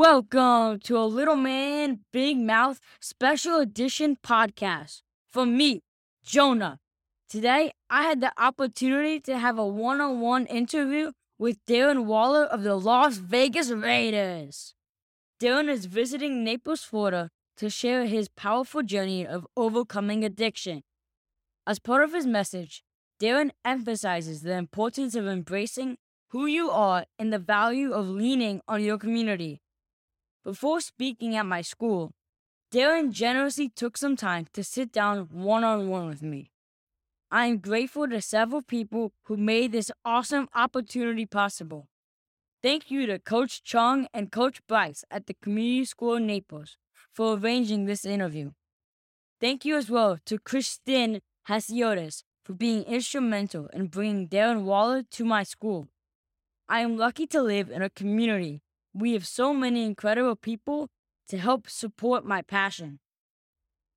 Welcome 0.00 0.78
to 0.84 0.96
a 0.96 1.04
Little 1.04 1.36
Man, 1.36 2.00
Big 2.10 2.38
Mouth 2.38 2.80
special 3.02 3.58
edition 3.58 4.16
podcast 4.22 5.02
from 5.28 5.58
me, 5.58 5.82
Jonah. 6.24 6.78
Today, 7.28 7.72
I 7.90 8.04
had 8.04 8.22
the 8.22 8.32
opportunity 8.38 9.20
to 9.20 9.36
have 9.36 9.58
a 9.58 9.66
one 9.66 10.00
on 10.00 10.20
one 10.20 10.46
interview 10.46 11.12
with 11.38 11.62
Darren 11.66 12.06
Waller 12.06 12.44
of 12.44 12.62
the 12.62 12.76
Las 12.76 13.18
Vegas 13.18 13.70
Raiders. 13.70 14.72
Darren 15.38 15.68
is 15.68 15.84
visiting 15.84 16.42
Naples, 16.44 16.82
Florida 16.82 17.28
to 17.58 17.68
share 17.68 18.06
his 18.06 18.30
powerful 18.30 18.82
journey 18.82 19.26
of 19.26 19.46
overcoming 19.54 20.24
addiction. 20.24 20.82
As 21.66 21.78
part 21.78 22.02
of 22.02 22.14
his 22.14 22.26
message, 22.26 22.82
Darren 23.20 23.50
emphasizes 23.66 24.40
the 24.40 24.54
importance 24.54 25.14
of 25.14 25.26
embracing 25.26 25.98
who 26.28 26.46
you 26.46 26.70
are 26.70 27.04
and 27.18 27.30
the 27.30 27.38
value 27.38 27.92
of 27.92 28.08
leaning 28.08 28.62
on 28.66 28.82
your 28.82 28.96
community. 28.96 29.60
Before 30.42 30.80
speaking 30.80 31.36
at 31.36 31.44
my 31.44 31.60
school, 31.60 32.12
Darren 32.72 33.10
generously 33.12 33.68
took 33.68 33.96
some 33.96 34.16
time 34.16 34.46
to 34.52 34.64
sit 34.64 34.90
down 34.90 35.28
one 35.30 35.64
on 35.64 35.88
one 35.88 36.08
with 36.08 36.22
me. 36.22 36.50
I 37.30 37.46
am 37.46 37.58
grateful 37.58 38.08
to 38.08 38.22
several 38.22 38.62
people 38.62 39.12
who 39.24 39.36
made 39.36 39.72
this 39.72 39.90
awesome 40.04 40.48
opportunity 40.54 41.26
possible. 41.26 41.88
Thank 42.62 42.90
you 42.90 43.06
to 43.06 43.18
Coach 43.18 43.62
Chung 43.62 44.08
and 44.14 44.32
Coach 44.32 44.60
Bryce 44.66 45.04
at 45.10 45.26
the 45.26 45.34
Community 45.34 45.84
School 45.84 46.14
in 46.14 46.26
Naples 46.26 46.76
for 47.12 47.36
arranging 47.36 47.84
this 47.84 48.04
interview. 48.04 48.52
Thank 49.40 49.64
you 49.64 49.76
as 49.76 49.90
well 49.90 50.18
to 50.26 50.38
Christine 50.38 51.20
Hasiotis 51.48 52.22
for 52.44 52.54
being 52.54 52.82
instrumental 52.84 53.68
in 53.72 53.86
bringing 53.86 54.28
Darren 54.28 54.62
Waller 54.62 55.02
to 55.10 55.24
my 55.24 55.42
school. 55.42 55.88
I 56.68 56.80
am 56.80 56.96
lucky 56.96 57.26
to 57.28 57.42
live 57.42 57.70
in 57.70 57.82
a 57.82 57.90
community. 57.90 58.62
We 58.92 59.12
have 59.12 59.26
so 59.26 59.54
many 59.54 59.84
incredible 59.84 60.34
people 60.34 60.88
to 61.28 61.38
help 61.38 61.70
support 61.70 62.24
my 62.24 62.42
passion. 62.42 62.98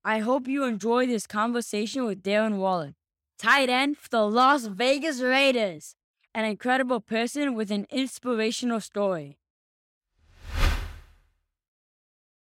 I 0.04 0.20
hope 0.20 0.46
you 0.46 0.64
enjoy 0.64 1.06
this 1.06 1.26
conversation 1.26 2.04
with 2.04 2.22
Darren 2.22 2.58
Waller, 2.58 2.94
tight 3.36 3.68
end 3.68 3.96
for 3.98 4.08
the 4.08 4.22
Las 4.28 4.66
Vegas 4.66 5.20
Raiders, 5.20 5.96
an 6.32 6.44
incredible 6.44 7.00
person 7.00 7.54
with 7.54 7.72
an 7.72 7.86
inspirational 7.90 8.80
story. 8.80 9.38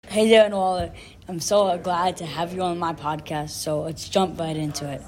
Hey 0.08 0.28
Darren 0.28 0.52
Waller, 0.52 0.92
I'm 1.26 1.40
so 1.40 1.78
glad 1.78 2.18
to 2.18 2.26
have 2.26 2.52
you 2.52 2.60
on 2.60 2.78
my 2.78 2.92
podcast, 2.92 3.50
so 3.50 3.80
let's 3.80 4.06
jump 4.08 4.38
right 4.38 4.56
into 4.56 4.86
it. 4.86 5.00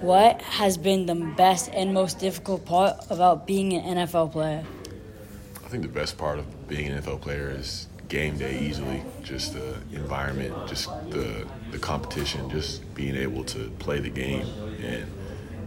What 0.00 0.42
has 0.42 0.76
been 0.76 1.06
the 1.06 1.14
best 1.14 1.70
and 1.72 1.94
most 1.94 2.18
difficult 2.18 2.66
part 2.66 2.96
about 3.10 3.46
being 3.46 3.72
an 3.74 3.96
NFL 3.96 4.32
player? 4.32 4.64
I 5.74 5.76
think 5.76 5.92
the 5.92 6.00
best 6.00 6.16
part 6.16 6.38
of 6.38 6.68
being 6.68 6.86
an 6.86 7.02
NFL 7.02 7.20
player 7.20 7.50
is 7.50 7.88
game 8.08 8.38
day 8.38 8.60
easily. 8.60 9.02
Just 9.24 9.54
the 9.54 9.74
environment, 9.92 10.54
just 10.68 10.88
the 11.10 11.48
the 11.72 11.80
competition, 11.80 12.48
just 12.48 12.94
being 12.94 13.16
able 13.16 13.42
to 13.46 13.70
play 13.80 13.98
the 13.98 14.08
game, 14.08 14.46
and 14.84 15.04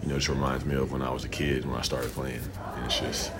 you 0.01 0.07
know, 0.07 0.15
it 0.15 0.19
just 0.19 0.29
reminds 0.29 0.63
me 0.63 0.75
of 0.75 0.93
when 0.93 1.01
I 1.01 1.09
was 1.09 1.25
a 1.25 1.27
kid 1.27 1.65
when 1.65 1.77
I 1.77 1.81
started 1.81 2.09
playing. 2.11 2.39
And 2.77 2.85
it's 2.85 2.97
just 2.97 3.33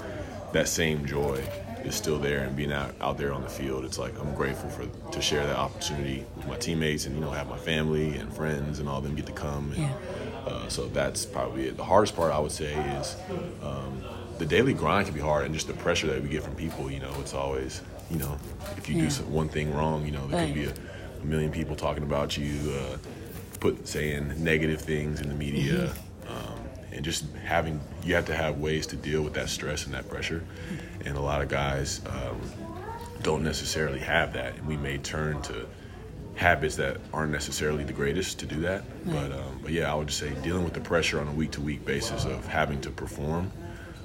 that 0.52 0.68
same 0.68 1.06
joy 1.06 1.42
is 1.86 1.96
still 1.96 2.20
there, 2.20 2.40
and 2.40 2.54
being 2.54 2.74
out 2.74 2.94
out 3.00 3.18
there 3.18 3.32
on 3.32 3.44
the 3.44 3.50
field, 3.50 3.86
it's 3.86 3.98
like 3.98 4.20
I'm 4.20 4.36
grateful 4.36 4.70
for 4.70 4.86
to 5.14 5.22
share 5.22 5.48
that 5.48 5.56
opportunity 5.56 6.26
with 6.36 6.48
my 6.48 6.58
teammates, 6.58 7.06
and 7.06 7.16
you 7.16 7.22
know, 7.22 7.32
have 7.32 7.48
my 7.48 7.56
family 7.60 8.18
and 8.18 8.34
friends 8.34 8.80
and 8.80 8.90
all 8.90 9.00
them 9.00 9.16
get 9.16 9.26
to 9.28 9.32
come. 9.32 9.72
And, 9.72 9.84
Yeah. 9.84 9.94
uh, 10.46 10.68
so 10.68 10.88
that's 10.90 11.26
probably 11.26 11.70
it. 11.70 11.78
The 11.78 11.86
hardest 11.86 12.14
part 12.14 12.34
I 12.34 12.40
would 12.40 12.52
say 12.52 12.74
is 12.74 13.16
um, 13.64 14.04
the 14.40 14.46
daily 14.46 14.74
grind 14.74 15.06
can 15.08 15.16
be 15.16 15.22
hard, 15.22 15.46
and 15.46 15.54
just 15.54 15.68
the 15.68 15.74
pressure 15.74 16.08
that 16.08 16.22
we 16.22 16.30
get 16.30 16.44
from 16.44 16.56
people. 16.56 16.90
You 16.92 17.00
know, 17.00 17.14
it's 17.20 17.34
always 17.34 17.82
you 18.10 18.18
know 18.18 18.38
if 18.78 18.90
you 18.90 18.96
Yeah. 18.96 19.04
do 19.04 19.10
some, 19.10 19.32
one 19.32 19.50
thing 19.50 19.74
wrong, 19.74 20.06
you 20.06 20.12
know 20.12 20.28
there 20.28 20.40
Right. 20.40 20.46
could 20.48 20.56
be 20.56 20.66
a, 20.66 20.74
a 21.22 21.26
million 21.26 21.52
people 21.52 21.76
talking 21.76 22.04
about 22.04 22.38
you, 22.38 22.72
uh, 22.74 22.98
put 23.60 23.88
saying 23.88 24.34
negative 24.44 24.82
things 24.82 25.20
in 25.22 25.30
the 25.30 25.36
media, 25.36 25.92
um, 26.28 26.60
and 26.92 27.04
just 27.04 27.26
having 27.46 27.80
you 28.04 28.16
have 28.16 28.26
to 28.26 28.36
have 28.36 28.60
ways 28.60 28.88
to 28.88 28.96
deal 28.96 29.22
with 29.22 29.34
that 29.34 29.50
stress 29.50 29.86
and 29.86 29.94
that 29.94 30.08
pressure, 30.10 30.44
and 31.06 31.18
a 31.18 31.22
lot 31.22 31.42
of 31.42 31.50
guys 31.50 32.02
um, 32.08 32.40
don't 33.24 33.44
necessarily 33.44 34.00
have 34.00 34.34
that, 34.34 34.56
and 34.56 34.68
we 34.68 34.78
may 34.78 34.98
turn 34.98 35.42
to 35.44 35.66
habits 36.36 36.76
that 36.76 36.98
aren't 37.12 37.32
necessarily 37.32 37.84
the 37.84 37.94
greatest 37.94 38.38
to 38.40 38.46
do 38.46 38.62
that. 38.62 38.84
But 39.06 39.32
um, 39.32 39.60
but 39.64 39.72
yeah, 39.72 39.92
I 39.92 39.96
would 39.96 40.08
just 40.08 40.20
say 40.20 40.32
dealing 40.44 40.64
with 40.64 40.74
the 40.76 40.82
pressure 40.82 41.20
on 41.20 41.28
a 41.28 41.32
week 41.32 41.52
to 41.52 41.62
week 41.62 41.84
basis 41.84 42.26
of 42.26 42.46
having 42.48 42.80
to 42.82 42.92
perform 42.92 43.52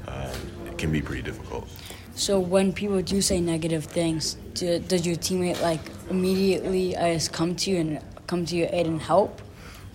um, 0.09 0.31
it 0.67 0.79
can 0.79 0.91
be 0.93 1.01
pretty 1.03 1.23
difficult. 1.23 1.69
So 2.15 2.39
when 2.39 2.73
people 2.73 3.01
do 3.03 3.23
say 3.23 3.41
negative 3.41 3.85
things, 3.85 4.35
do, 4.55 4.79
does 4.79 5.07
your 5.07 5.17
teammate 5.17 5.61
like 5.63 5.81
immediately 6.11 6.95
uh, 6.97 7.15
just 7.15 7.33
come 7.33 7.57
to 7.57 7.71
you 7.71 7.77
and 7.79 8.01
come 8.27 8.45
to 8.47 8.57
your 8.57 8.69
aid 8.71 8.87
and 8.87 9.01
help, 9.01 9.41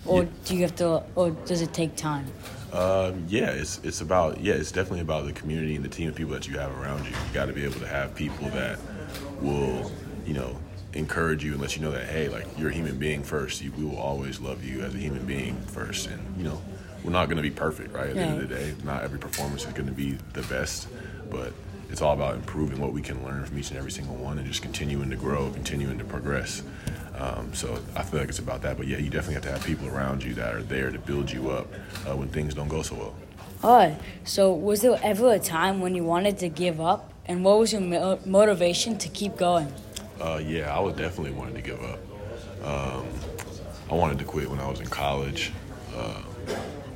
or 0.04 0.24
Yeah. 0.24 0.28
do 0.44 0.56
you 0.56 0.62
have 0.62 0.76
to, 0.76 1.02
or 1.14 1.30
does 1.46 1.62
it 1.62 1.72
take 1.72 1.94
time? 1.96 2.26
Um, 2.72 3.24
yeah, 3.28 3.50
it's 3.50 3.80
it's 3.82 4.00
about 4.02 4.40
yeah, 4.40 4.54
it's 4.54 4.72
definitely 4.72 5.00
about 5.00 5.24
the 5.26 5.32
community 5.32 5.74
and 5.74 5.84
the 5.84 5.88
team 5.88 6.08
of 6.08 6.14
people 6.16 6.32
that 6.34 6.46
you 6.46 6.58
have 6.58 6.76
around 6.78 7.04
you. 7.04 7.10
You 7.10 7.32
got 7.32 7.46
to 7.46 7.52
be 7.54 7.64
able 7.64 7.80
to 7.80 7.86
have 7.86 8.14
people 8.14 8.48
that 8.50 8.78
will 9.40 9.90
you 10.26 10.34
know 10.34 10.56
encourage 10.92 11.44
you 11.44 11.52
and 11.52 11.60
let 11.62 11.76
you 11.76 11.82
know 11.82 11.90
that 11.92 12.06
hey, 12.08 12.28
like 12.28 12.46
you're 12.58 12.68
a 12.70 12.74
human 12.74 12.98
being 12.98 13.22
first. 13.22 13.62
You, 13.62 13.72
we 13.72 13.84
will 13.84 13.96
always 13.96 14.38
love 14.40 14.64
you 14.64 14.82
as 14.82 14.94
a 14.94 14.98
human 14.98 15.24
being 15.24 15.56
first, 15.68 16.08
and 16.08 16.20
you 16.36 16.44
know 16.44 16.60
we're 17.04 17.12
not 17.12 17.26
going 17.26 17.36
to 17.36 17.42
be 17.42 17.50
perfect, 17.50 17.94
right? 17.94 18.08
At 18.10 18.14
the 18.14 18.20
end 18.20 18.42
of 18.42 18.48
the 18.48 18.54
day, 18.54 18.74
not 18.84 19.02
every 19.02 19.18
performance 19.18 19.64
is 19.66 19.72
going 19.72 19.86
to 19.86 19.92
be 19.92 20.18
the 20.32 20.42
best, 20.42 20.88
but 21.30 21.52
it's 21.90 22.02
all 22.02 22.12
about 22.12 22.34
improving 22.34 22.80
what 22.80 22.92
we 22.92 23.00
can 23.00 23.24
learn 23.24 23.44
from 23.44 23.58
each 23.58 23.70
and 23.70 23.78
every 23.78 23.90
single 23.90 24.16
one, 24.16 24.38
and 24.38 24.46
just 24.46 24.62
continuing 24.62 25.10
to 25.10 25.16
grow, 25.16 25.50
continuing 25.50 25.98
to 25.98 26.04
progress. 26.04 26.62
Um, 27.16 27.52
so 27.54 27.80
I 27.96 28.02
feel 28.02 28.20
like 28.20 28.28
it's 28.28 28.38
about 28.38 28.62
that. 28.62 28.76
But 28.76 28.86
yeah, 28.86 28.98
you 28.98 29.10
definitely 29.10 29.34
have 29.34 29.42
to 29.44 29.52
have 29.52 29.64
people 29.64 29.88
around 29.88 30.22
you 30.22 30.34
that 30.34 30.54
are 30.54 30.62
there 30.62 30.90
to 30.90 30.98
build 30.98 31.30
you 31.30 31.50
up 31.50 31.66
uh, 32.06 32.14
when 32.16 32.28
things 32.28 32.54
don't 32.54 32.68
go 32.68 32.82
so 32.82 32.94
well. 32.94 33.14
All 33.62 33.76
right. 33.76 33.98
So 34.24 34.52
was 34.52 34.82
there 34.82 34.98
ever 35.02 35.32
a 35.32 35.38
time 35.38 35.80
when 35.80 35.94
you 35.94 36.04
wanted 36.04 36.38
to 36.38 36.48
give 36.48 36.80
up, 36.80 37.12
and 37.26 37.44
what 37.44 37.58
was 37.58 37.72
your 37.72 37.80
mo- 37.82 38.20
motivation 38.24 38.98
to 38.98 39.08
keep 39.08 39.36
going? 39.36 39.72
Uh, 40.20 40.40
yeah, 40.44 40.76
I 40.76 40.80
would 40.80 40.96
definitely 40.96 41.32
wanted 41.32 41.54
to 41.54 41.62
give 41.62 41.82
up. 41.82 41.98
Um, 42.64 43.06
I 43.90 43.94
wanted 43.94 44.18
to 44.18 44.24
quit 44.24 44.48
when 44.50 44.60
I 44.60 44.68
was 44.68 44.80
in 44.80 44.86
college, 44.86 45.52
uh, 45.96 46.22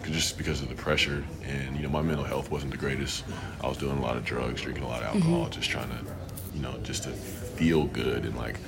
just 0.05 0.37
because 0.39 0.61
of 0.63 0.69
the 0.69 0.75
pressure, 0.75 1.25
and 1.45 1.77
you 1.77 1.83
know 1.83 1.89
my 1.89 2.03
mental 2.03 2.25
health 2.25 2.51
wasn't 2.51 2.73
the 2.73 2.79
greatest. 2.79 3.25
I 3.63 3.69
was 3.69 3.77
doing 3.77 3.99
a 3.99 4.03
lot 4.03 4.17
of 4.17 4.25
drugs, 4.25 4.63
drinking 4.63 4.85
a 4.85 4.89
lot 4.89 5.03
of 5.03 5.15
alcohol, 5.15 5.49
just 5.49 5.71
trying 5.71 5.89
to, 5.91 5.99
you 6.55 6.63
know, 6.63 6.77
just 6.83 7.05
to 7.05 7.11
feel 7.11 7.85
good 7.87 8.25
and 8.25 8.37
like, 8.37 8.59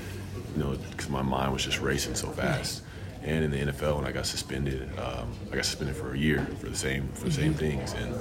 you 0.57 0.63
know, 0.63 0.77
because 0.91 1.09
my 1.09 1.23
mind 1.23 1.53
was 1.53 1.65
just 1.65 1.81
racing 1.81 2.15
so 2.15 2.29
fast. 2.29 2.83
And 3.23 3.45
in 3.45 3.51
the 3.51 3.73
NFL, 3.73 3.97
when 3.97 4.07
I 4.07 4.13
got 4.13 4.27
suspended, 4.27 4.89
um, 4.99 5.33
I 5.51 5.57
got 5.57 5.65
suspended 5.65 5.97
for 5.97 6.13
a 6.13 6.19
year 6.19 6.47
for 6.61 6.69
the 6.69 6.77
same 6.77 7.09
for 7.15 7.25
the 7.25 7.33
same 7.33 7.55
things, 7.55 7.95
and 7.95 8.15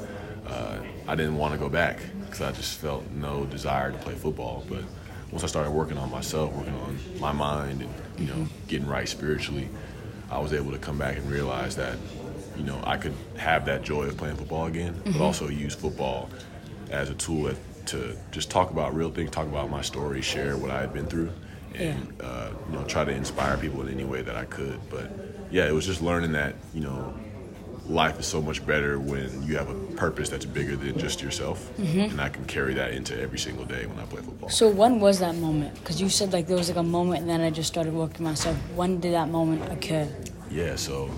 uh, 0.48 0.80
I 1.08 1.16
didn't 1.16 1.36
want 1.36 1.54
to 1.54 1.60
go 1.60 1.70
back 1.70 2.00
because 2.22 2.42
I 2.42 2.52
just 2.52 2.78
felt 2.80 3.10
no 3.12 3.46
desire 3.46 3.92
to 3.92 3.98
play 3.98 4.14
football. 4.16 4.64
But 4.70 4.84
once 5.30 5.44
I 5.44 5.48
started 5.48 5.72
working 5.72 5.98
on 5.98 6.10
myself, 6.10 6.54
working 6.54 6.76
on 6.76 6.98
my 7.20 7.32
mind, 7.34 7.82
and 7.82 7.94
you 8.18 8.28
know, 8.34 8.48
getting 8.68 8.88
right 8.88 9.08
spiritually, 9.08 9.68
I 10.34 10.40
was 10.40 10.54
able 10.54 10.72
to 10.72 10.80
come 10.80 10.98
back 10.98 11.18
and 11.18 11.30
realize 11.30 11.76
that, 11.76 11.98
you 12.58 12.64
know, 12.64 12.82
I 12.84 12.98
could 12.98 13.14
have 13.38 13.66
that 13.66 13.84
joy 13.84 14.06
of 14.06 14.18
playing 14.18 14.36
football 14.38 14.66
again, 14.66 15.00
but 15.06 15.22
also 15.22 15.48
use 15.48 15.76
football 15.76 16.30
as 16.90 17.10
a 17.10 17.14
tool 17.14 17.54
to 17.88 18.18
just 18.32 18.50
talk 18.50 18.72
about 18.72 18.96
real 18.96 19.12
things, 19.12 19.30
talk 19.32 19.48
about 19.48 19.70
my 19.70 19.82
story, 19.82 20.22
share 20.22 20.58
what 20.58 20.72
I 20.72 20.82
had 20.82 20.94
been 20.94 21.06
through, 21.08 21.32
and 21.76 22.14
uh, 22.22 22.50
you 22.68 22.74
know, 22.74 22.84
try 22.86 23.04
to 23.06 23.12
inspire 23.12 23.58
people 23.58 23.82
in 23.82 23.90
any 23.90 24.06
way 24.06 24.22
that 24.22 24.36
I 24.36 24.46
could. 24.46 24.80
But 24.90 25.12
yeah, 25.50 25.68
it 25.68 25.74
was 25.74 25.86
just 25.86 26.02
learning 26.02 26.32
that 26.34 26.56
you 26.74 26.82
know, 26.82 27.14
life 27.88 28.20
is 28.20 28.26
so 28.26 28.42
much 28.42 28.66
better 28.66 29.00
when 29.00 29.44
you 29.44 29.58
have 29.58 29.70
a 29.70 29.74
purpose 29.96 30.30
that's 30.30 30.46
bigger 30.46 30.76
than 30.76 30.98
just 30.98 31.22
yourself, 31.22 31.70
mm-hmm. 31.78 32.12
and 32.12 32.22
I 32.22 32.30
can 32.30 32.46
carry 32.46 32.74
that 32.76 32.92
into 32.92 33.20
every 33.20 33.40
single 33.40 33.66
day 33.66 33.86
when 33.86 34.00
I 34.00 34.06
play 34.06 34.22
football. 34.22 34.50
So 34.50 34.70
when 34.70 35.00
was 35.00 35.20
that 35.20 35.36
moment? 35.36 35.76
Because 35.76 36.02
you 36.02 36.10
said 36.10 36.34
like 36.34 36.48
there 36.48 36.58
was 36.58 36.70
like 36.70 36.78
a 36.78 36.84
moment, 36.84 37.22
and 37.22 37.30
then 37.30 37.42
I 37.42 37.50
just 37.50 37.68
started 37.68 37.94
working 37.94 38.26
myself. 38.26 38.56
When 38.76 39.00
did 39.00 39.14
that 39.14 39.30
moment 39.30 39.72
occur? 39.72 40.08
Yeah, 40.50 40.76
so 40.76 41.10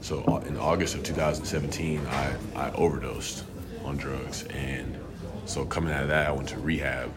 so 0.00 0.24
uh, 0.24 0.38
in 0.46 0.56
August 0.56 0.94
of 0.94 1.02
2017, 1.02 2.06
I, 2.06 2.34
I 2.54 2.70
overdosed 2.72 3.44
on 3.84 3.96
drugs, 3.96 4.44
and 4.44 4.98
so 5.46 5.64
coming 5.64 5.92
out 5.92 6.02
of 6.02 6.08
that, 6.08 6.28
I 6.28 6.32
went 6.32 6.48
to 6.50 6.58
rehab 6.58 7.12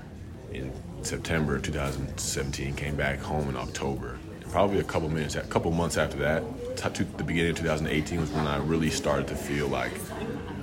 in 0.54 0.72
September 1.04 1.56
of 1.56 1.64
2017. 1.64 2.76
Came 2.76 2.96
back 2.96 3.20
home 3.20 3.50
in 3.50 3.56
October. 3.56 4.18
And 4.42 4.52
probably 4.52 4.80
a 4.80 4.84
couple 4.84 5.10
minutes, 5.10 5.36
a 5.36 5.42
couple 5.42 5.72
months 5.72 5.98
after 5.98 6.18
that, 6.20 6.44
t- 6.76 6.90
to 6.90 7.04
the 7.04 7.24
beginning 7.24 7.52
of 7.52 7.58
2018 7.58 8.20
was 8.20 8.30
when 8.32 8.48
I 8.48 8.58
really 8.58 8.90
started 8.90 9.28
to 9.30 9.36
feel 9.36 9.68
like 9.68 9.94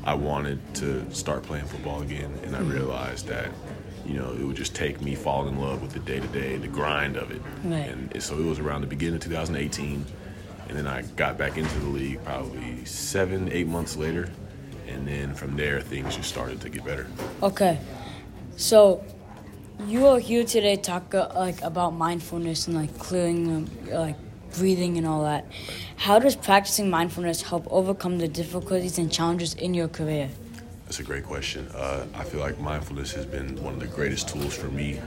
I 0.05 0.15
wanted 0.15 0.59
to 0.77 1.09
start 1.15 1.43
playing 1.43 1.67
football 1.67 2.03
again, 2.03 2.33
and 2.45 2.57
I 2.57 2.61
realized 2.61 3.27
that. 3.29 3.51
You 4.07 4.15
know, 4.15 4.33
it 4.33 4.41
would 4.43 4.57
just 4.57 4.75
take 4.75 5.03
me 5.03 5.15
falling 5.15 5.55
in 5.55 5.61
love 5.61 5.83
with 5.83 5.93
the 5.93 5.99
day 5.99 6.19
to 6.19 6.27
day, 6.29 6.57
the 6.57 6.67
grind 6.67 7.19
of 7.19 7.31
it. 7.31 7.43
Right. 7.63 7.91
And 7.91 8.23
so 8.23 8.39
it 8.39 8.45
was 8.47 8.59
around 8.59 8.81
the 8.81 8.87
beginning 8.87 9.17
of 9.17 9.21
2018 9.21 10.07
and 10.69 10.77
then 10.77 10.87
I 10.87 11.03
got 11.03 11.39
back 11.39 11.57
into 11.57 11.79
the 11.81 11.89
league 11.89 12.23
probably 12.25 12.85
seven, 12.85 13.51
eight 13.53 13.67
months 13.67 13.97
later, 13.97 14.31
and 14.87 15.09
then 15.09 15.35
from 15.35 15.57
there 15.57 15.81
things 15.81 16.17
just 16.17 16.29
started 16.29 16.61
to 16.61 16.69
get 16.69 16.85
better. 16.85 17.07
Okay. 17.43 17.79
So 18.57 19.05
you 19.87 20.07
are 20.07 20.19
here 20.19 20.45
today 20.45 20.77
talk 20.77 21.15
uh, 21.15 21.31
like 21.35 21.63
about 21.63 21.95
mindfulness 21.95 22.67
and 22.67 22.77
like 22.77 22.99
clearing 22.99 23.57
um, 23.57 23.71
like 23.91 24.17
breathing 24.57 24.99
and 24.99 25.07
all 25.07 25.23
that. 25.25 25.47
How 25.97 26.19
does 26.19 26.37
practicing 26.37 26.91
mindfulness 26.91 27.43
help 27.43 27.67
overcome 27.71 28.19
the 28.19 28.29
difficulties 28.29 28.99
and 28.99 29.11
challenges 29.11 29.55
in 29.55 29.75
your 29.75 29.89
career? 29.89 30.31
That's 30.85 31.01
a 31.01 31.05
great 31.05 31.25
question. 31.25 31.69
Uh, 31.75 32.07
I 32.15 32.25
feel 32.25 32.41
like 32.41 32.59
mindfulness 32.59 33.13
has 33.13 33.27
been 33.27 33.63
one 33.63 33.75
of 33.75 33.81
the 33.81 33.87
greatest 33.87 34.29
tools 34.29 34.57
for 34.57 34.69
me, 34.69 35.01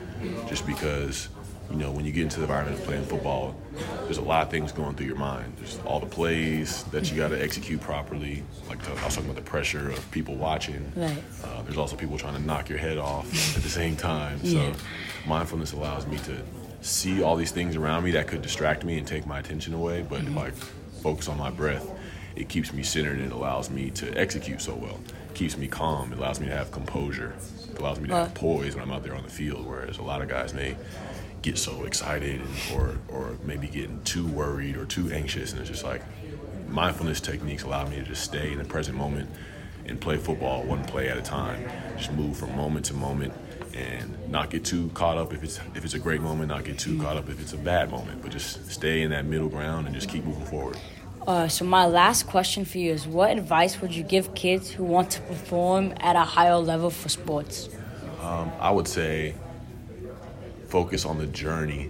just 0.47 0.67
because 0.67 1.29
you 1.71 1.77
know, 1.77 1.91
when 1.91 2.05
you 2.05 2.11
get 2.11 2.23
into 2.23 2.38
the 2.38 2.43
environment 2.43 2.79
of 2.79 2.85
playing 2.85 3.05
football, 3.05 3.55
there's 4.03 4.17
a 4.17 4.21
lot 4.21 4.43
of 4.43 4.49
things 4.51 4.71
going 4.71 4.95
through 4.95 5.07
your 5.07 5.15
mind. 5.15 5.53
There's 5.57 5.79
all 5.85 5.99
the 5.99 6.05
plays 6.05 6.83
that 6.85 7.09
you 7.09 7.17
got 7.17 7.29
to 7.29 7.41
execute 7.41 7.79
properly. 7.79 8.43
Like 8.67 8.85
I 8.88 8.93
was 9.05 9.15
talking 9.15 9.29
about 9.29 9.43
the 9.43 9.49
pressure 9.49 9.89
of 9.89 10.11
people 10.11 10.35
watching. 10.35 10.91
Right. 10.95 11.23
Uh, 11.43 11.61
there's 11.63 11.77
also 11.77 11.95
people 11.95 12.17
trying 12.17 12.35
to 12.35 12.41
knock 12.41 12.67
your 12.69 12.77
head 12.77 12.97
off 12.97 13.25
at 13.55 13.63
the 13.63 13.69
same 13.69 13.95
time. 13.95 14.39
Yeah. 14.43 14.73
So 14.73 14.79
mindfulness 15.25 15.71
allows 15.71 16.05
me 16.07 16.17
to 16.19 16.43
see 16.81 17.22
all 17.22 17.36
these 17.36 17.51
things 17.51 17.75
around 17.75 18.04
me 18.04 18.12
that 18.12 18.28
could 18.28 18.42
distract 18.42 18.83
me 18.83 18.98
and 18.98 19.07
take 19.07 19.25
my 19.25 19.39
attention 19.39 19.74
away. 19.74 20.06
But 20.07 20.22
mm-hmm. 20.22 20.38
if 20.38 20.98
I 20.98 21.01
focus 21.01 21.28
on 21.28 21.38
my 21.38 21.50
breath, 21.50 21.89
it 22.36 22.50
keeps 22.50 22.74
me 22.74 22.83
centered 22.83 23.18
and 23.18 23.28
it 23.28 23.31
allows 23.31 23.69
me 23.69 23.89
to 23.92 24.12
execute 24.18 24.62
so 24.62 24.75
well. 24.75 25.00
It 25.30 25.36
keeps 25.36 25.57
me 25.57 25.68
calm. 25.68 26.12
It 26.12 26.19
allows 26.19 26.39
me 26.39 26.48
to 26.48 26.56
have 26.56 26.72
composure. 26.72 27.36
It 27.72 27.80
allows 27.80 28.00
me 28.00 28.07
to 28.10 28.16
have 28.16 28.33
poise 28.33 28.75
when 28.75 28.83
I'm 28.83 28.92
out 28.92 29.04
there 29.04 29.16
on 29.16 29.24
the 29.24 29.30
field. 29.30 29.66
Whereas 29.66 29.98
a 29.98 30.04
lot 30.04 30.22
of 30.22 30.28
guys 30.28 30.54
may 30.54 30.75
get 31.42 31.57
so 31.57 31.86
excited 31.86 32.39
and, 32.39 32.50
or 32.75 32.98
or 33.07 33.38
maybe 33.44 33.68
getting 33.68 34.01
too 34.04 34.27
worried 34.27 34.77
or 34.77 34.86
too 34.86 35.12
anxious, 35.12 35.51
and 35.51 35.62
it's 35.62 35.69
just 35.69 35.84
like 35.84 36.01
mindfulness 36.69 37.19
techniques 37.19 37.63
allow 37.63 37.86
me 37.88 37.98
to 37.98 38.04
just 38.04 38.24
stay 38.24 38.51
in 38.51 38.57
the 38.57 38.63
present 38.63 38.98
moment 38.98 39.30
and 39.86 40.00
play 40.00 40.18
football 40.18 40.63
one 40.63 40.84
play 40.86 41.10
at 41.10 41.18
a 41.18 41.22
time. 41.22 41.63
Just 41.98 42.12
move 42.13 42.38
from 42.38 42.56
moment 42.56 42.86
to 42.86 42.94
moment 42.94 43.34
and 43.75 44.29
not 44.29 44.50
get 44.50 44.63
too 44.65 44.89
caught 44.94 45.18
up 45.18 45.33
if 45.33 45.44
it's 45.44 45.59
if 45.75 45.83
it's 45.85 45.94
a 45.94 46.00
great 46.00 46.21
moment, 46.21 46.50
not 46.50 46.63
get 46.63 46.79
too 46.79 47.00
caught 47.01 47.18
up 47.18 47.29
if 47.29 47.39
it's 47.39 47.53
a 47.53 47.57
bad 47.57 47.91
moment, 47.91 48.21
but 48.21 48.31
just 48.31 48.69
stay 48.69 49.01
in 49.01 49.12
that 49.12 49.25
middle 49.25 49.50
ground 49.50 49.88
and 49.88 49.95
just 49.95 50.09
keep 50.09 50.23
moving 50.23 50.45
forward. 50.45 50.77
Uh, 51.27 51.47
so 51.47 51.63
my 51.63 51.85
last 51.85 52.27
question 52.27 52.65
for 52.65 52.77
you 52.77 52.91
is: 52.91 53.07
What 53.07 53.31
advice 53.31 53.81
would 53.81 53.94
you 53.94 54.03
give 54.03 54.33
kids 54.33 54.71
who 54.71 54.83
want 54.83 55.12
to 55.12 55.21
perform 55.21 55.94
at 55.97 56.15
a 56.15 56.23
higher 56.23 56.57
level 56.57 56.89
for 56.89 57.09
sports? 57.09 57.69
Um, 58.21 58.51
I 58.59 58.71
would 58.71 58.88
say 58.88 59.35
focus 60.67 61.06
on 61.06 61.17
the 61.17 61.27
journey 61.27 61.89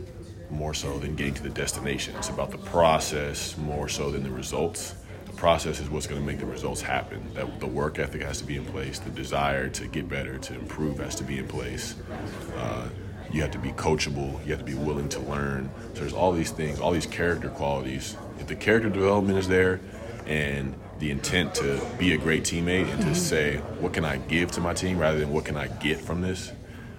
more 0.50 0.74
so 0.74 1.00
than 1.00 1.16
getting 1.16 1.34
to 1.36 1.44
the 1.44 1.50
destination. 1.50 2.16
It's 2.18 2.30
about 2.30 2.52
the 2.52 2.58
process 2.58 3.58
more 3.58 3.88
so 3.88 4.12
than 4.12 4.24
the 4.24 4.32
results. 4.32 4.96
Process 5.42 5.80
is 5.80 5.90
what's 5.90 6.06
going 6.06 6.22
to 6.22 6.28
make 6.28 6.38
the 6.38 6.46
results 6.46 6.84
happen. 6.84 7.20
That 7.34 7.60
the 7.60 7.66
work 7.66 7.98
ethic 7.98 8.22
has 8.22 8.38
to 8.42 8.44
be 8.44 8.58
in 8.58 8.66
place. 8.66 9.00
The 9.00 9.10
desire 9.10 9.70
to 9.70 9.88
get 9.88 10.08
better, 10.08 10.38
to 10.38 10.54
improve, 10.54 11.00
has 11.00 11.16
to 11.16 11.24
be 11.24 11.40
in 11.40 11.48
place. 11.48 11.96
Uh, 12.56 12.88
you 13.32 13.42
have 13.42 13.50
to 13.50 13.58
be 13.58 13.72
coachable. 13.72 14.34
You 14.46 14.52
have 14.52 14.60
to 14.60 14.66
be 14.66 14.76
willing 14.76 15.10
to 15.10 15.20
learn. 15.22 15.72
So 15.96 16.02
there's 16.02 16.14
all 16.14 16.32
these 16.32 16.52
things, 16.52 16.80
all 16.80 16.92
these 16.92 17.08
character 17.08 17.50
qualities. 17.50 18.16
If 18.40 18.46
the 18.46 18.56
character 18.56 18.92
development 18.92 19.40
is 19.40 19.48
there, 19.48 19.80
and 20.28 20.76
the 21.00 21.10
intent 21.10 21.56
to 21.56 21.82
be 21.98 22.14
a 22.14 22.20
great 22.20 22.44
teammate 22.44 22.92
and 22.92 23.02
to 23.02 23.08
mm-hmm. 23.08 23.14
say, 23.16 23.58
what 23.80 23.94
can 23.94 24.06
I 24.06 24.18
give 24.18 24.52
to 24.52 24.62
my 24.62 24.76
team 24.76 25.00
rather 25.00 25.18
than 25.18 25.32
what 25.32 25.46
can 25.46 25.58
I 25.58 25.70
get 25.70 26.00
from 26.00 26.22
this? 26.22 26.52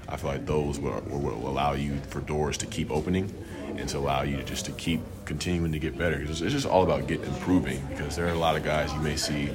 I 0.08 0.16
feel 0.16 0.30
like 0.30 0.46
those 0.46 0.80
will, 0.80 1.00
will 1.02 1.48
allow 1.48 1.74
you 1.74 1.96
for 2.08 2.18
doors 2.18 2.58
to 2.58 2.66
keep 2.66 2.90
opening 2.90 3.32
and 3.78 3.88
to 3.88 3.98
allow 3.98 4.22
you 4.22 4.36
to 4.36 4.44
just 4.44 4.66
to 4.66 4.72
keep 4.72 5.00
continuing 5.24 5.72
to 5.72 5.78
get 5.78 5.96
better. 5.96 6.18
Because 6.18 6.42
it's 6.42 6.52
just 6.52 6.66
all 6.66 6.82
about 6.82 7.06
getting 7.06 7.26
improving. 7.26 7.84
Because 7.86 8.16
there 8.16 8.26
are 8.26 8.30
a 8.30 8.38
lot 8.38 8.56
of 8.56 8.64
guys 8.64 8.92
you 8.92 9.00
may 9.00 9.16
see, 9.16 9.50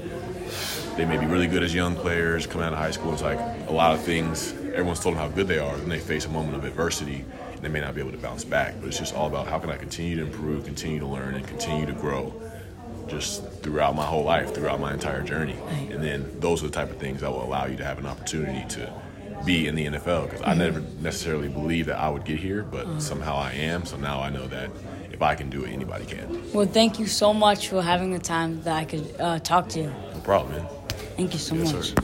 they 0.95 1.05
may 1.05 1.17
be 1.17 1.25
really 1.25 1.47
good 1.47 1.63
as 1.63 1.73
young 1.73 1.95
players 1.95 2.47
coming 2.47 2.65
out 2.65 2.73
of 2.73 2.79
high 2.79 2.91
school. 2.91 3.13
It's 3.13 3.21
like 3.21 3.39
a 3.67 3.73
lot 3.73 3.93
of 3.93 4.01
things. 4.01 4.53
Everyone's 4.53 4.99
told 4.99 5.15
them 5.15 5.21
how 5.23 5.29
good 5.29 5.47
they 5.47 5.59
are, 5.59 5.75
and 5.75 5.91
they 5.91 5.99
face 5.99 6.25
a 6.25 6.29
moment 6.29 6.55
of 6.55 6.63
adversity, 6.63 7.25
and 7.53 7.61
they 7.61 7.69
may 7.69 7.79
not 7.79 7.95
be 7.95 8.01
able 8.01 8.11
to 8.11 8.17
bounce 8.17 8.43
back. 8.43 8.75
But 8.79 8.89
it's 8.89 8.99
just 8.99 9.15
all 9.15 9.27
about 9.27 9.47
how 9.47 9.59
can 9.59 9.69
I 9.69 9.77
continue 9.77 10.17
to 10.17 10.21
improve, 10.23 10.65
continue 10.65 10.99
to 10.99 11.07
learn, 11.07 11.35
and 11.35 11.47
continue 11.47 11.85
to 11.85 11.93
grow 11.93 12.33
just 13.07 13.47
throughout 13.61 13.95
my 13.95 14.05
whole 14.05 14.23
life, 14.23 14.53
throughout 14.53 14.79
my 14.79 14.93
entire 14.93 15.23
journey. 15.23 15.55
And 15.89 16.03
then 16.03 16.39
those 16.39 16.61
are 16.63 16.67
the 16.67 16.73
type 16.73 16.91
of 16.91 16.97
things 16.97 17.21
that 17.21 17.31
will 17.31 17.43
allow 17.43 17.65
you 17.65 17.77
to 17.77 17.85
have 17.85 17.99
an 17.99 18.05
opportunity 18.05 18.67
to 18.75 18.93
be 19.45 19.67
in 19.67 19.75
the 19.75 19.85
NFL 19.85 20.29
because 20.29 20.41
I 20.43 20.53
never 20.53 20.81
necessarily 21.01 21.47
believed 21.47 21.89
that 21.89 21.99
I 21.99 22.09
would 22.09 22.25
get 22.25 22.39
here, 22.39 22.63
but 22.63 22.85
uh-huh. 22.85 22.99
somehow 22.99 23.37
I 23.37 23.53
am. 23.53 23.85
So 23.85 23.97
now 23.97 24.21
I 24.21 24.29
know 24.29 24.47
that 24.47 24.69
if 25.11 25.21
I 25.21 25.35
can 25.35 25.49
do 25.49 25.63
it, 25.63 25.71
anybody 25.71 26.05
can. 26.05 26.51
Well, 26.53 26.67
thank 26.67 26.99
you 26.99 27.07
so 27.07 27.33
much 27.33 27.69
for 27.69 27.81
having 27.81 28.11
the 28.11 28.19
time 28.19 28.61
that 28.63 28.75
I 28.75 28.85
could 28.85 29.15
uh, 29.19 29.39
talk 29.39 29.69
to 29.69 29.79
you. 29.79 29.93
No 30.13 30.19
problem, 30.21 30.55
man. 30.55 30.67
Thank 31.15 31.33
you 31.33 31.39
so 31.39 31.55
yes, 31.55 31.73
much. 31.73 31.85
Sir. 31.85 31.95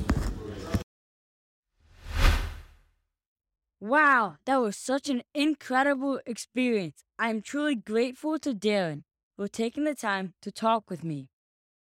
Wow, 3.80 4.38
that 4.46 4.62
was 4.62 4.78
such 4.78 5.10
an 5.10 5.24
incredible 5.34 6.22
experience. 6.26 7.04
I 7.20 7.30
am 7.30 7.42
truly 7.42 7.76
grateful 7.76 8.40
to 8.40 8.54
Darren 8.54 9.04
for 9.36 9.48
taking 9.48 9.84
the 9.84 9.94
time 9.94 10.34
to 10.42 10.52
talk 10.52 10.90
with 10.90 11.04
me. 11.04 11.28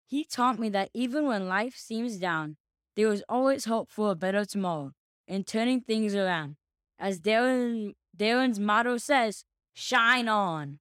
He 0.08 0.24
taught 0.24 0.58
me 0.58 0.70
that 0.70 0.90
even 0.94 1.28
when 1.28 1.48
life 1.48 1.76
seems 1.76 2.18
down, 2.18 2.56
there 2.96 3.12
is 3.12 3.24
always 3.28 3.66
hope 3.66 3.92
for 3.92 4.12
a 4.12 4.16
better 4.16 4.46
tomorrow 4.46 4.94
and 5.30 5.48
turning 5.48 5.80
things 5.80 6.14
around. 6.16 6.58
As 7.00 7.22
Darren, 7.22 7.94
Darren's 8.18 8.60
motto 8.60 8.98
says, 8.98 9.46
shine 9.74 10.28
on. 10.28 10.80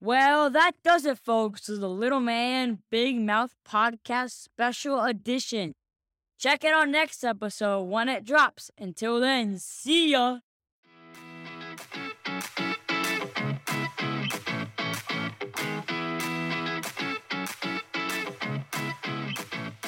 Well, 0.00 0.48
that 0.50 0.72
does 0.84 1.04
it, 1.04 1.18
folks, 1.18 1.62
to 1.62 1.76
the 1.76 1.88
Little 1.88 2.20
Man 2.20 2.78
Big 2.90 3.16
Mouth 3.20 3.56
Podcast 3.68 4.30
Special 4.30 5.02
Edition. 5.02 5.74
Check 6.38 6.64
out 6.64 6.74
our 6.74 6.86
next 6.86 7.24
episode 7.24 7.82
when 7.82 8.08
it 8.08 8.24
drops. 8.24 8.70
Until 8.78 9.18
then, 9.18 9.58
see 9.58 10.12
ya. 10.12 10.38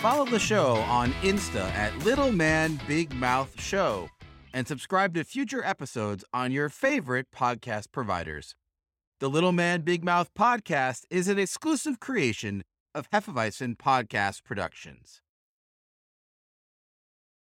Follow 0.00 0.24
the 0.24 0.38
show 0.38 0.76
on 0.88 1.12
Insta 1.20 1.70
at 1.72 1.94
Little 2.06 2.32
Man 2.32 2.80
Big 2.88 3.14
Mouth 3.14 3.60
Show 3.60 4.08
and 4.54 4.66
subscribe 4.66 5.12
to 5.12 5.24
future 5.24 5.62
episodes 5.62 6.24
on 6.32 6.52
your 6.52 6.70
favorite 6.70 7.26
podcast 7.36 7.92
providers. 7.92 8.54
The 9.18 9.28
Little 9.28 9.52
Man 9.52 9.82
Big 9.82 10.02
Mouth 10.02 10.32
podcast 10.32 11.02
is 11.10 11.28
an 11.28 11.38
exclusive 11.38 12.00
creation 12.00 12.64
of 12.94 13.10
Hefeweizen 13.10 13.76
Podcast 13.76 14.42
Productions. 14.42 15.20